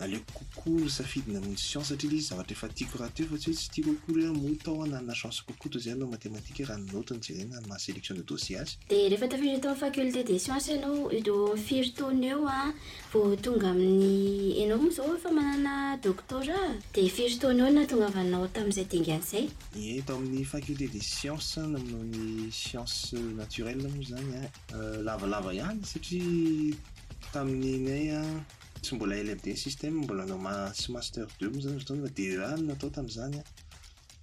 [0.00, 3.84] aleo kokory safidiny aminy sience satri zy zavatra refa tiakorateo fa tsy a tsy tia
[3.84, 9.14] kokory o tao ananna cance kokor to zay anao maématika ranonotanyjerenyama sélection de dosie agyaaaay
[19.80, 24.50] i tao aminny facultéde iencen aminaony cience naturele moa zanya
[25.04, 26.72] lavalava iany satria
[27.32, 28.20] tamin'ny naya
[28.90, 32.08] s mbola elb deny system mbola anao sy master e e e de y a
[32.20, 33.42] deeanaatao tamzanya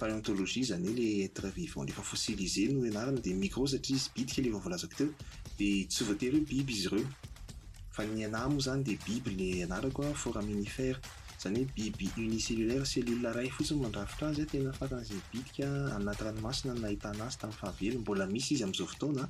[0.00, 4.48] palétloi zany le etre riva efa fossilie no anarana de micro satria izy biia le
[4.58, 5.10] avolazako teo
[5.58, 8.02] de tsy terbiby izy reofa
[8.34, 10.94] nao zany de biby leanarako formnifer
[11.42, 17.36] zany hoe biby unicelulaire celu ray fotsiny mandravitra azy a tenafata'zay bidika anaty ranomasina ahitanazy
[17.38, 19.22] tamy fahavelo mbola misy izy mzao fotna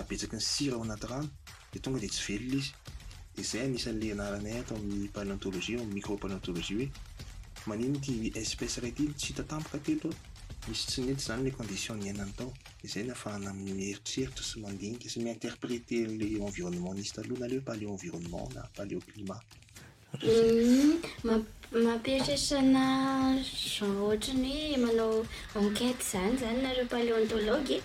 [0.00, 1.28] abetsaky ny sira o anaty rano
[1.72, 2.70] de tonga de tsy velona izy
[3.36, 6.88] de zay anisan'le anaranaay atao amiy paléontologi amicropaléontologie hoe
[7.68, 8.10] maninity
[8.44, 10.00] espèce ray tyn tsy itatampoka tel
[10.68, 15.18] misy tsi ney zanyle condition ny ainany tao de zay nafahana ami'yeritrerita sy mandinika sy
[15.24, 19.44] miinterprétele environnementizy taloana le paleo environnement na paleo climat
[20.24, 20.90] Mm,
[21.84, 22.82] mampisasana
[23.12, 25.16] aaohatrany oe manao
[25.78, 25.80] t
[26.18, 27.76] anyanyeate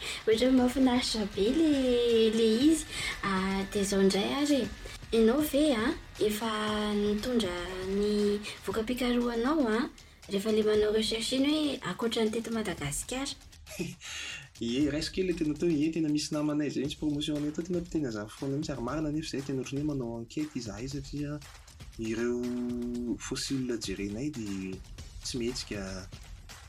[3.31, 5.33] aona
[8.68, 13.33] okakaanaoefale manao reer oe akotranteto madagaiare
[14.95, 18.53] rasele tena to e tena misy namanay zay misy promotionnay atao tena ptena zay fona
[18.56, 21.31] mihitsy ary marina nyefa zay tena ohatrany hoe manao ankety izay satria
[22.00, 24.80] ireo fossil jerenay de
[25.24, 25.86] tsy mietsika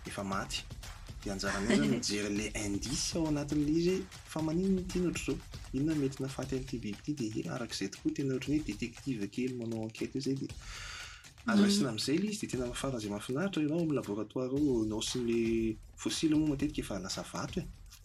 [0.06, 0.62] efa maty
[1.24, 3.96] de anjarana zany jeryle indice ao anatin'le izy
[4.32, 7.38] fa manininytiana ohatry zao inona mety nafaty amity biby ity de hmm.
[7.38, 10.46] e araky zay tokoa tena ohatra'nyhoe detective akely manao anqate zay de
[11.52, 14.58] azosina amizay le izy de tena faraanzay mahafinaritra nao amy laboratoire
[14.90, 17.64] naosinyle fossile moa matetika efa lasavato e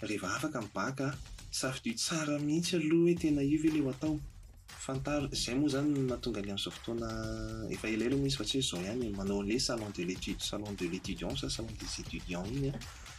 [0.00, 1.06] rehefa afaka mibaka
[1.50, 4.18] syafydi tsara mihitsy aloha hoe tena io ve leo atao
[4.68, 7.08] fantaro zay moa zany natonga ani am'izao fotoana
[7.74, 10.72] efa elaeloh moa izy fa tsy h zao hany manao an'le salon de l'étude salon
[10.78, 12.72] de l' étudiant sa salon des étudiant iny a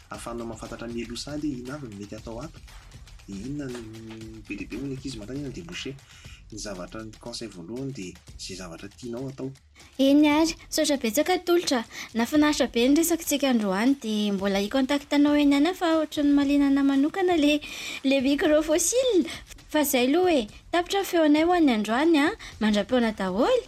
[0.09, 2.59] ahafanao mahafantatra milo sady ina avy mmety atao ato
[3.27, 5.95] inona ny pdbe moa ny ky izy mantany ina de moucher
[6.51, 8.03] ny zavatra ny conseil voalohany de
[8.37, 9.49] izay zavatra tianao atao
[10.05, 11.79] eny ary saotra betsaka tolotra
[12.21, 17.53] nafinaritra be ny resaky tsika androany de mbola hicontactaanao enyany fa ohatrany malenana manokana le
[18.09, 19.11] le migro fossil
[19.73, 22.33] fa zahy aloha hoe tapitra feo anay ho an'ny androany a ah.
[22.63, 23.59] mandra-peona daholy